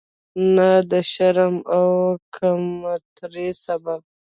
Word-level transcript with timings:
نه 0.55 0.69
د 0.91 0.93
شرم 1.11 1.55
او 1.75 1.87
کمترۍ 2.35 3.49
سبب. 3.65 4.01